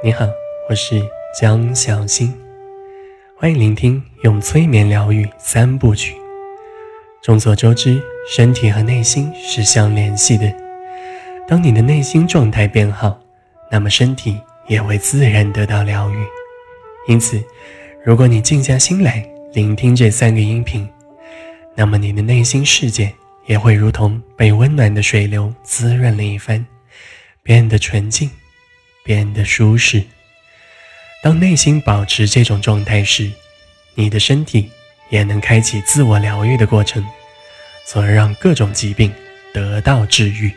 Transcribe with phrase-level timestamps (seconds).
[0.00, 0.24] 你好，
[0.68, 1.02] 我是
[1.36, 2.32] 江小新，
[3.36, 6.14] 欢迎聆听用催眠疗愈三部曲。
[7.20, 8.00] 众所周知，
[8.30, 10.54] 身体和内心是相联系的。
[11.48, 13.18] 当你的内心状态变好，
[13.72, 16.24] 那么身体也会自然得到疗愈。
[17.08, 17.42] 因此，
[18.04, 20.88] 如果你静下心来聆听这三个音频，
[21.74, 23.12] 那么你的内心世界
[23.46, 26.64] 也会如同被温暖的水流滋润了一番，
[27.42, 28.30] 变得纯净。
[29.08, 30.04] 变得舒适。
[31.22, 33.32] 当内心保持这种状态时，
[33.94, 34.70] 你的身体
[35.08, 37.02] 也能开启自我疗愈的过程，
[37.86, 39.10] 从而让各种疾病
[39.54, 40.52] 得到治愈。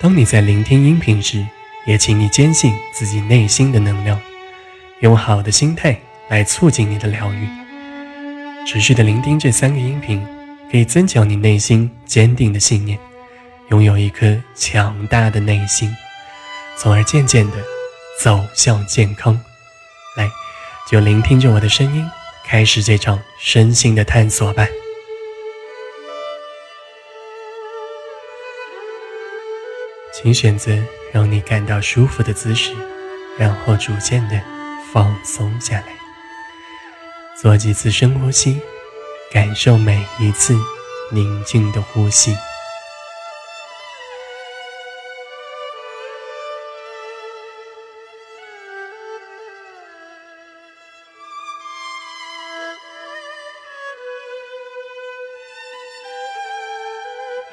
[0.00, 1.46] 当你在聆听音频时，
[1.84, 4.18] 也请你坚信自己内心的能量，
[5.00, 5.94] 用好的心态
[6.30, 7.46] 来促进你的疗愈。
[8.66, 10.26] 持续的聆听这三个音频，
[10.72, 12.98] 可以增强你内心坚定的信念，
[13.68, 15.94] 拥有一颗强大的内心。
[16.80, 17.56] 从而渐渐的
[18.20, 19.34] 走向健康，
[20.16, 20.30] 来，
[20.88, 22.08] 就聆听着我的声音，
[22.46, 24.64] 开始这场身心的探索吧。
[30.14, 30.72] 请选择
[31.12, 32.72] 让你感到舒服的姿势，
[33.36, 34.40] 然后逐渐的
[34.92, 35.86] 放松下来，
[37.40, 38.60] 做几次深呼吸，
[39.32, 40.56] 感受每一次
[41.10, 42.36] 宁静的呼吸。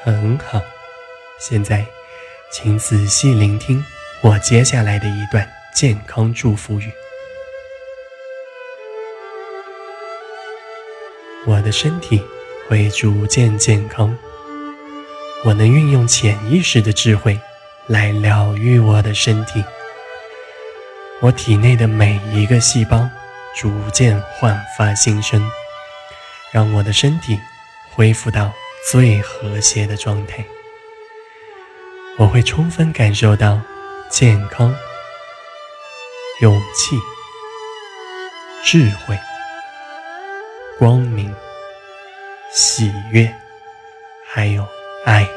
[0.05, 0.61] 很好，
[1.39, 1.83] 现在，
[2.51, 3.83] 请仔细聆听
[4.21, 6.91] 我接下来的一段健康祝福语。
[11.47, 12.23] 我的身体
[12.69, 14.15] 会逐渐健康，
[15.43, 17.39] 我能运用潜意识的智慧
[17.87, 19.65] 来疗愈我的身体。
[21.19, 23.09] 我体内的每一个细胞
[23.55, 25.43] 逐渐焕发新生，
[26.51, 27.39] 让我的身体
[27.95, 28.53] 恢复到。
[28.87, 30.45] 最和谐的状态，
[32.19, 33.59] 我会充分感受到
[34.11, 34.75] 健康、
[36.39, 36.95] 勇气、
[38.63, 39.17] 智慧、
[40.77, 41.33] 光明、
[42.53, 43.27] 喜悦，
[44.23, 44.63] 还有
[45.03, 45.27] 爱，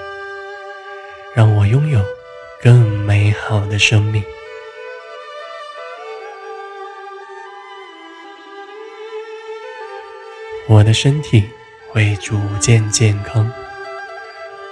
[1.35, 2.05] 让我拥有
[2.63, 4.23] 更美好的生命。
[10.69, 11.49] 我的身体。
[11.91, 13.51] 会逐渐健康。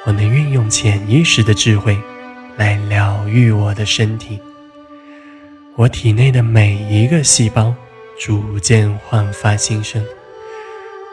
[0.04, 1.99] 我能运用潜意识的智慧
[2.56, 4.41] 来疗愈我的身体。
[5.75, 7.75] 我体内的每一个细胞
[8.19, 10.04] 逐渐焕发新生，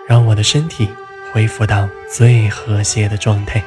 [0.08, 0.88] 让我的身体
[1.32, 3.64] 恢复到最和谐的状态。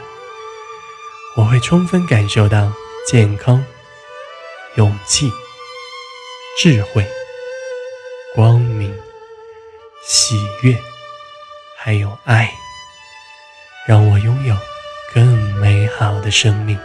[1.37, 2.73] 我会充分感受到
[3.07, 3.63] 健康、
[4.77, 5.31] 勇气、
[6.59, 7.05] 智慧、
[8.35, 8.95] 光明、
[10.07, 10.75] 喜悦。
[11.87, 12.53] 还有爱，
[13.87, 14.57] 让我拥有
[15.15, 15.25] 更
[15.61, 16.77] 美好的生命。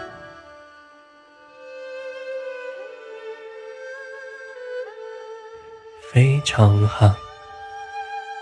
[6.13, 7.15] 非常好，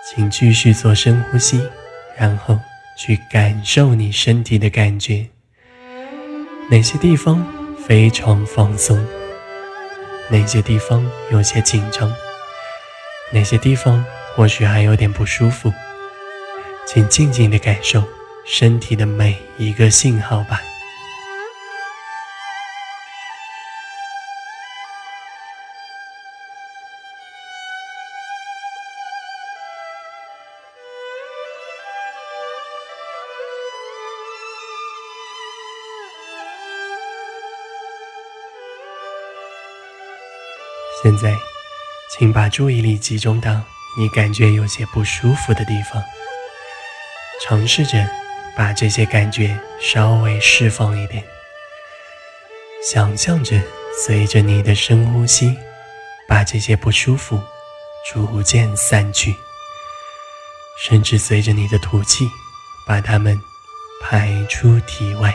[0.05, 1.65] 请继续做深呼吸，
[2.17, 2.59] 然后
[2.97, 5.25] 去感受你身体的感觉。
[6.69, 7.41] 哪些地方
[7.87, 9.01] 非常放松？
[10.27, 12.13] 哪些地方有些紧张？
[13.31, 14.03] 哪些地方
[14.35, 15.71] 或许还有点不舒服？
[16.91, 18.03] 请静静的感受
[18.47, 20.59] 身体的每一个信号吧。
[41.03, 41.35] 现在，
[42.17, 43.61] 请把注意力集中到
[43.95, 46.03] 你感觉有些不舒服的地方。
[47.49, 48.07] 尝试着
[48.55, 51.23] 把这些感觉稍微释放一点，
[52.87, 53.59] 想象着
[54.05, 55.57] 随着你的深呼吸，
[56.27, 57.41] 把这些不舒服
[58.05, 59.35] 逐渐散去，
[60.77, 62.29] 甚至随着你的吐气，
[62.85, 63.35] 把它们
[63.99, 65.33] 排出体外。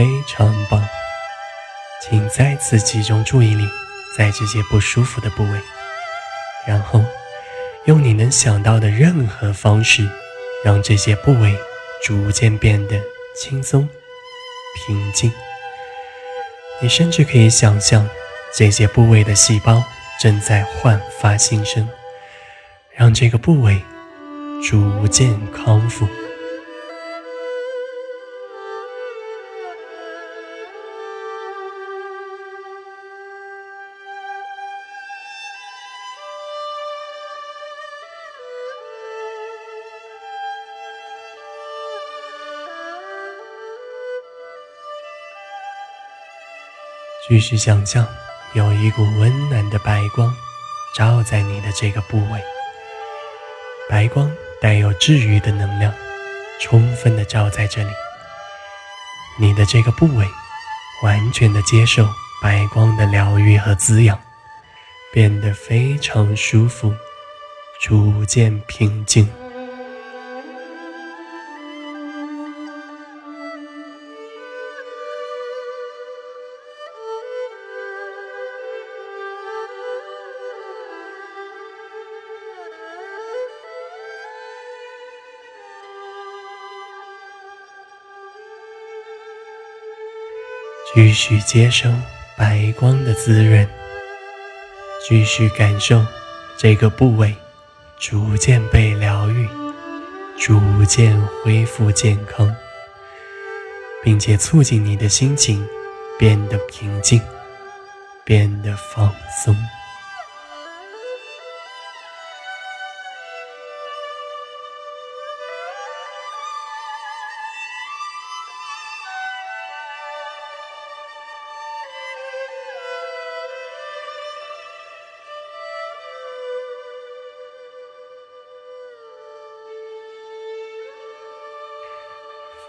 [0.00, 0.82] 非常棒，
[2.00, 3.68] 请再次集中注意力
[4.16, 5.60] 在这些不舒服的部位，
[6.66, 7.04] 然后
[7.84, 10.08] 用你能想到的任何方式，
[10.64, 11.54] 让这些部位
[12.02, 12.98] 逐渐变得
[13.36, 13.86] 轻松、
[14.74, 15.30] 平静。
[16.80, 18.08] 你甚至可以想象，
[18.54, 19.84] 这些部位的细胞
[20.18, 21.86] 正在焕发新生，
[22.96, 23.82] 让这个部位
[24.66, 26.08] 逐渐康复。
[47.30, 48.04] 继续想象，
[48.54, 50.34] 有一股温暖的白光
[50.92, 52.42] 照在你的这个部位。
[53.88, 54.28] 白光
[54.60, 55.94] 带有治愈的能量，
[56.60, 57.90] 充分的照在这里。
[59.38, 60.26] 你的这个部位
[61.04, 62.04] 完全的接受
[62.42, 64.20] 白光的疗愈和滋养，
[65.12, 66.92] 变得非常舒服，
[67.80, 69.32] 逐渐平静。
[91.02, 91.90] 继续接受
[92.36, 93.66] 白光的滋润，
[95.08, 96.04] 继续感受
[96.58, 97.34] 这个部位
[97.98, 99.48] 逐渐被疗愈，
[100.38, 102.54] 逐渐恢复健康，
[104.04, 105.66] 并且促进你的心情
[106.18, 107.18] 变得平静，
[108.22, 109.10] 变得放
[109.42, 109.56] 松。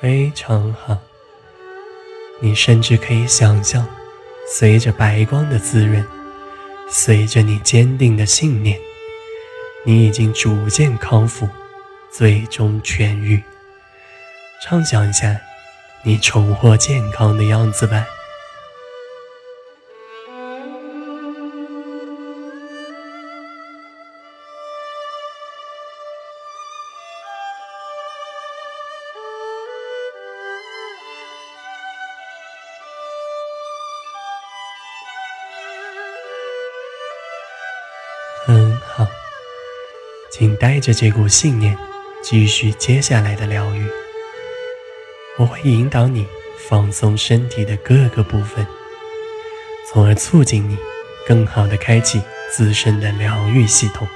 [0.01, 0.97] 非常好，
[2.39, 3.87] 你甚至可以想象，
[4.47, 6.03] 随着白光的滋润，
[6.89, 8.79] 随着你坚定的信念，
[9.85, 11.47] 你已经逐渐康复，
[12.11, 13.43] 最终痊愈。
[14.63, 15.39] 畅想一下，
[16.01, 18.03] 你重获健康的样子吧。
[40.41, 41.77] 请带着这股信念，
[42.23, 43.87] 继续接下来的疗愈。
[45.37, 46.25] 我会引导你
[46.67, 48.65] 放松身体的各个部分，
[49.87, 50.75] 从而促进你
[51.27, 52.19] 更好的开启
[52.51, 54.07] 自身的疗愈系统。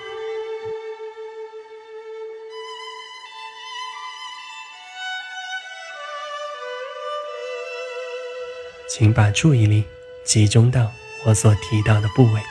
[8.89, 9.83] 请把注意力
[10.23, 10.91] 集中到
[11.27, 12.41] 我所提到的部位。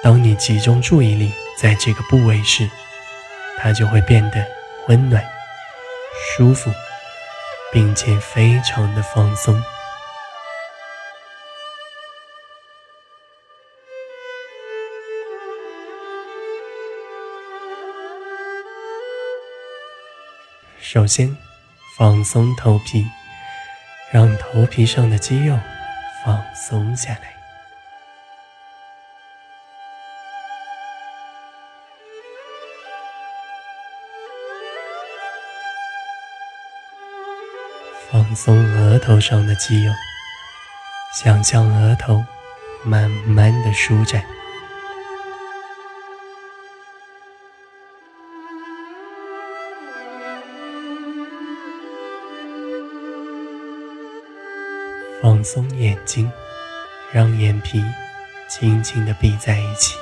[0.00, 1.32] 当你集中注意力
[1.62, 2.68] 在这个部位时，
[3.56, 4.44] 它就会变得
[4.88, 5.24] 温暖、
[6.36, 6.72] 舒服，
[7.70, 9.62] 并且非常的放松。
[20.80, 21.36] 首先，
[21.96, 23.06] 放松头皮，
[24.10, 25.56] 让头皮上的肌肉
[26.24, 27.41] 放松下来。
[38.32, 39.92] 放松额头上的肌肉，
[41.12, 42.24] 想象额头
[42.82, 44.24] 慢慢的舒展。
[55.20, 56.32] 放松眼睛，
[57.12, 57.84] 让眼皮
[58.48, 60.01] 轻轻的闭在一起。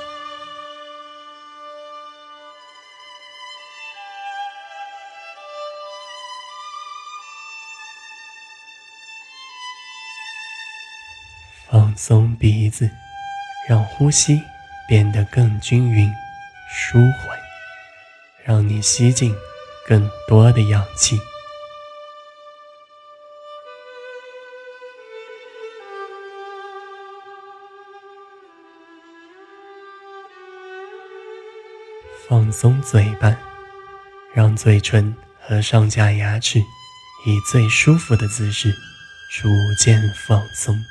[12.03, 12.89] 松鼻子，
[13.69, 14.41] 让呼吸
[14.87, 16.11] 变得更均匀、
[16.67, 17.37] 舒缓，
[18.43, 19.35] 让你吸进
[19.87, 21.15] 更多的氧气。
[32.27, 33.37] 放松嘴巴，
[34.33, 36.57] 让嘴唇和上下牙齿
[37.27, 38.73] 以最舒服的姿势
[39.29, 40.83] 逐渐放松。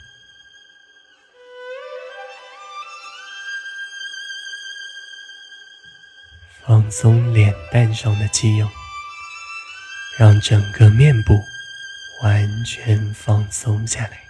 [6.91, 8.69] 松脸蛋上的肌肉，
[10.19, 11.41] 让整个面部
[12.25, 14.21] 完全放松下来。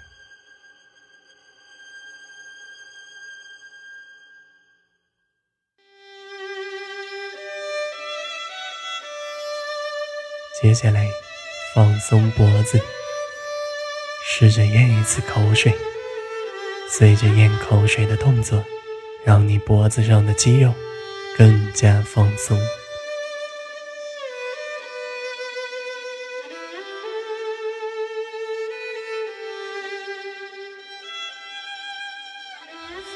[10.60, 11.08] 接下来，
[11.74, 12.78] 放松脖子，
[14.22, 15.74] 试着咽一次口水。
[16.90, 18.62] 随着咽口水的动作，
[19.24, 20.74] 让你脖子上的肌肉
[21.40, 22.60] 更加放松。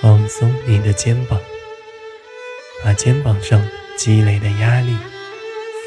[0.01, 1.39] 放松你的肩膀，
[2.83, 3.63] 把肩膀上
[3.99, 4.97] 积累的压力、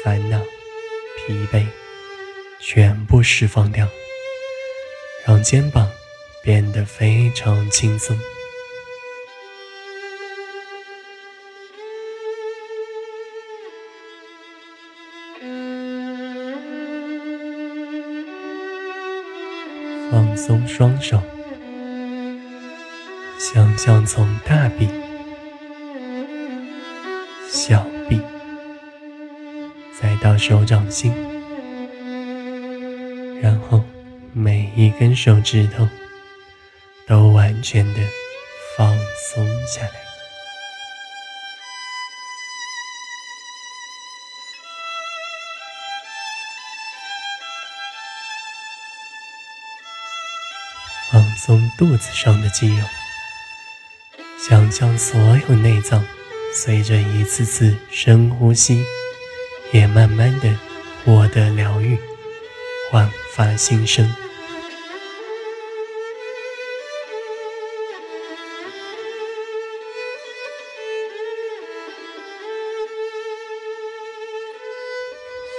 [0.04, 0.40] 烦恼。
[1.26, 1.66] 疲惫，
[2.60, 3.88] 全部释放掉，
[5.26, 5.90] 让肩膀
[6.40, 8.16] 变得非常轻松。
[20.10, 21.22] 放松双手，
[23.38, 24.88] 想象从大臂、
[27.48, 28.20] 小臂。
[30.00, 31.12] 再到手掌心，
[33.42, 33.82] 然后
[34.32, 35.88] 每一根手指头
[37.04, 38.00] 都完全的
[38.76, 38.96] 放
[39.30, 40.07] 松下来，
[51.38, 52.84] 松肚子上的肌肉，
[54.36, 56.04] 想象所有内脏
[56.52, 58.84] 随着一次次深呼吸。
[59.70, 60.58] 也慢慢的
[61.04, 61.98] 获得疗愈，
[62.90, 64.10] 焕发新生。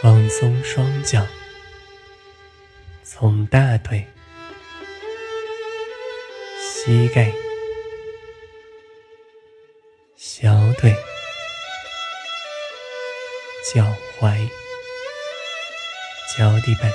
[0.01, 1.23] 放松双脚，
[3.03, 4.07] 从大腿、
[6.89, 7.31] 膝盖、
[10.15, 10.91] 小腿。
[13.71, 13.85] 脚
[14.19, 14.35] 踝、
[16.35, 16.91] 脚底板，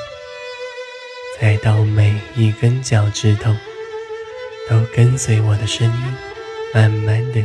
[1.41, 3.55] 再到每一根脚趾头，
[4.69, 6.17] 都跟随我的声音，
[6.75, 7.41] 慢慢的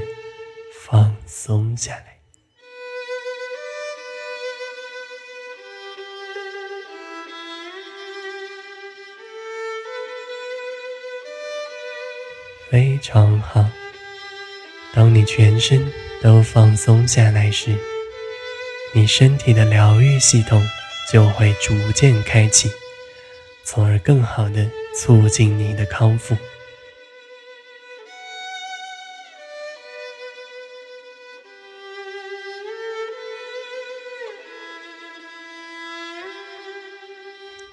[0.87, 2.18] 放松下来，
[12.69, 13.65] 非常好。
[14.93, 17.75] 当你全身都放松下来时，
[18.93, 20.63] 你身体的疗愈系统
[21.11, 22.71] 就会逐渐开启，
[23.63, 26.37] 从而更好的促进你的康复。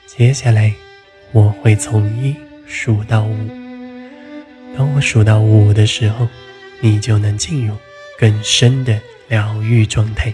[0.06, 0.72] 接下来，
[1.32, 2.34] 我会从一
[2.66, 3.65] 数到五。
[4.76, 6.28] 当我数到五的时候，
[6.80, 7.74] 你就能进入
[8.18, 10.32] 更深的疗愈状态。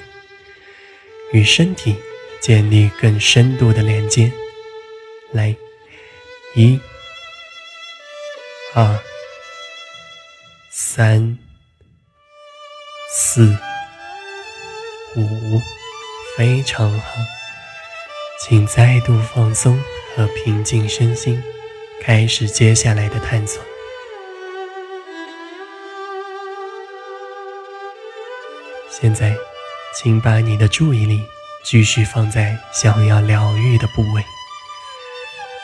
[1.33, 1.97] 与身体
[2.41, 4.33] 建立更深度的连接。
[5.31, 5.55] 来，
[6.57, 6.79] 一、
[8.75, 8.99] 二、
[10.71, 11.39] 三、
[13.15, 13.57] 四、
[15.17, 15.61] 五，
[16.37, 17.15] 非常好。
[18.41, 19.81] 请再度放松
[20.17, 21.41] 和平静身心，
[22.03, 23.63] 开始接下来的探索。
[29.01, 29.35] 现在。
[29.95, 31.23] 请把你的注意力
[31.63, 34.25] 继续放在想要疗愈的部位，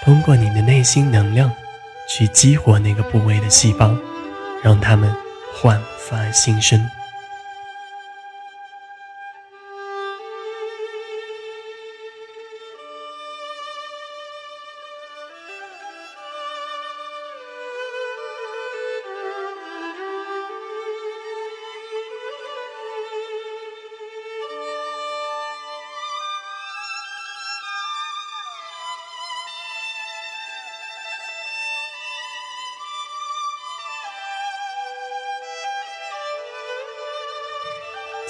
[0.04, 1.50] 通过你的内心能量
[2.06, 3.96] 去激活那个部位的细胞，
[4.62, 5.10] 让它们
[5.54, 6.78] 焕发新生。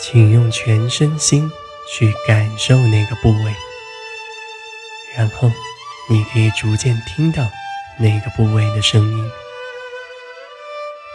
[0.00, 1.50] 请用全身心
[1.90, 3.52] 去感受那个部位，
[5.16, 5.50] 然后
[6.08, 7.44] 你可以逐渐听到
[7.98, 9.30] 那个部位的声音。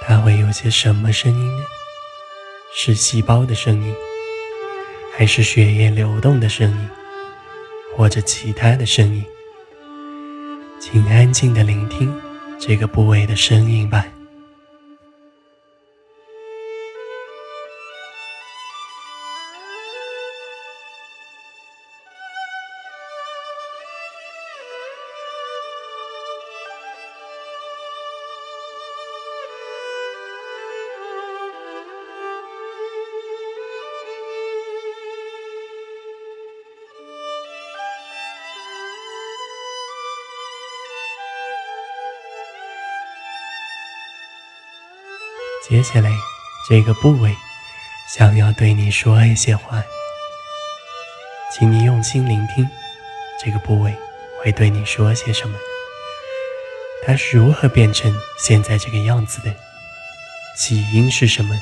[0.05, 1.63] 它会有些什么声音呢？
[2.75, 3.95] 是细胞的声音，
[5.17, 6.89] 还是血液流动的声音，
[7.95, 9.25] 或者其他的声音？
[10.81, 12.13] 请安静的聆听
[12.59, 14.05] 这个部位的声音吧。
[45.69, 46.11] 接下来，
[46.67, 47.33] 这个部位
[48.05, 49.81] 想要对你说一些话，
[51.53, 52.69] 请你用心聆听，
[53.41, 53.95] 这个部位
[54.41, 55.57] 会对你说些什么？
[57.07, 59.55] 它是如何变成现在这个样子的？
[60.57, 61.55] 起因是什么？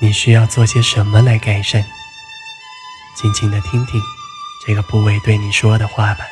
[0.00, 1.84] 你需要做些什么来改善？
[3.16, 4.00] 静静的听听
[4.64, 6.24] 这个部位对你说的话吧。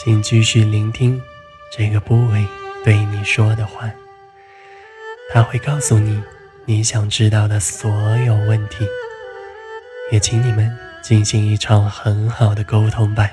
[0.00, 1.20] 请继续聆听
[1.76, 2.46] 这个部位
[2.84, 3.90] 对你说的话。
[5.34, 6.22] 他会告诉你
[6.66, 8.86] 你想知道的所有问题，
[10.12, 13.28] 也请你们进行一场很好的沟通吧。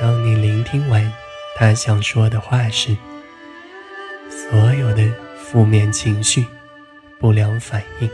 [0.00, 1.12] 当你聆听完
[1.56, 2.96] 他想说的话时，
[4.30, 5.02] 所有的
[5.36, 6.46] 负面情绪、
[7.18, 8.08] 不良反应、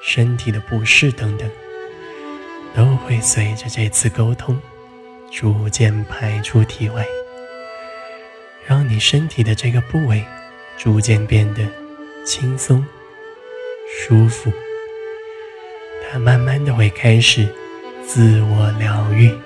[0.00, 1.50] 身体的不适等等，
[2.72, 4.56] 都会随着这次沟通
[5.32, 7.04] 逐渐排出体外，
[8.64, 10.24] 让你身体的这个部位
[10.78, 11.66] 逐渐变得
[12.24, 12.86] 轻松、
[13.88, 14.52] 舒服。
[16.08, 17.48] 它慢慢的会开始
[18.06, 19.36] 自我疗愈。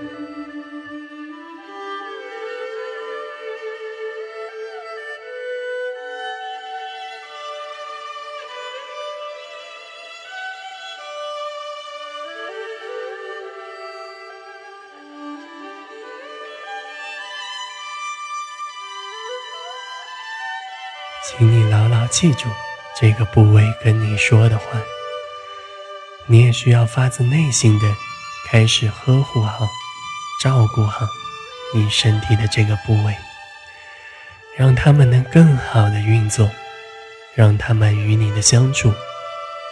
[21.28, 22.48] 请你牢牢记住
[22.98, 24.64] 这个部位跟你说的话。
[26.26, 27.86] 你也需要发自内心的
[28.50, 29.68] 开始呵护好、
[30.42, 31.06] 照顾好
[31.74, 33.14] 你身体的这个部位，
[34.56, 36.50] 让他们能更好的运作，
[37.34, 38.92] 让他们与你的相处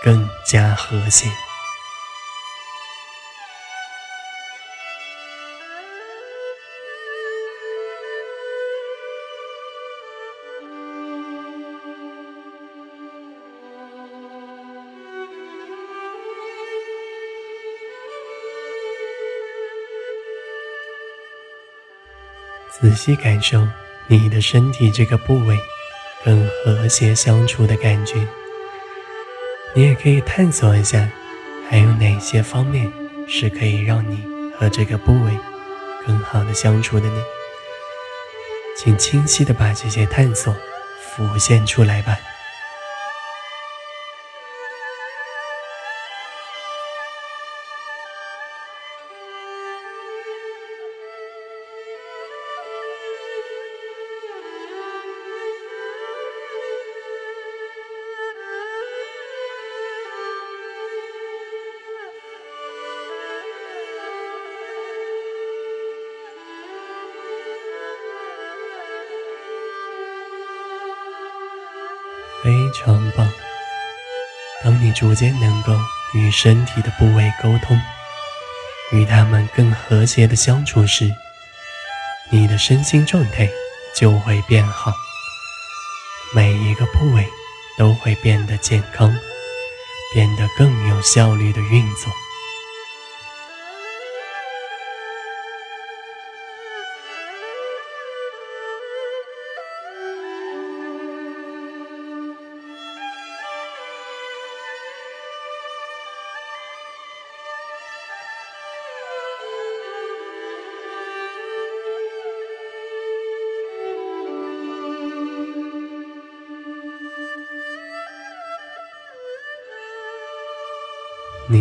[0.02, 1.26] 更加和谐。
[22.78, 23.66] 仔细感受
[24.06, 25.58] 你的身体这个部位
[26.22, 28.16] 更和谐相处的感觉。
[29.74, 31.08] 你也可以探索一下，
[31.70, 32.92] 还有哪些方面
[33.26, 34.22] 是可以让你
[34.58, 35.38] 和这个部位
[36.06, 37.22] 更好的相处的呢？
[38.76, 40.54] 请清晰的把这些探索
[41.00, 42.18] 浮现出来吧。
[72.76, 73.26] 城堡！
[74.62, 75.72] 当你逐渐能够
[76.12, 77.80] 与身体的部位沟通，
[78.92, 81.10] 与他们更和谐的相处时，
[82.30, 83.48] 你的身心状态
[83.94, 84.92] 就会变好，
[86.34, 87.26] 每一个部位
[87.78, 89.16] 都会变得健康，
[90.12, 92.12] 变得更有效率的运作。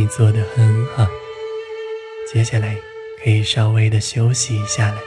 [0.07, 1.07] 做得很好，
[2.31, 2.77] 接下来
[3.23, 4.97] 可以稍微的休息一下了。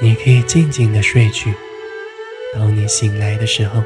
[0.00, 1.54] 你可以静静的睡去。
[2.54, 3.82] 当你醒来的时候，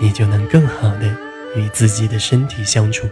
[0.00, 1.16] 你就能更好的
[1.54, 3.08] 与自己的身体相处，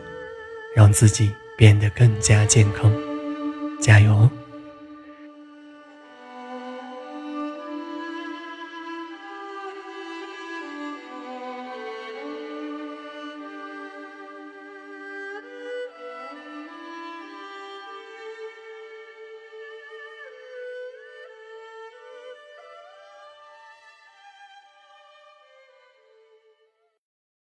[0.75, 2.93] 让自己变得更加健康。
[3.81, 4.31] 加油哦！